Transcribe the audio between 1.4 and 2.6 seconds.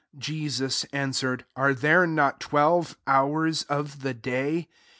Are there not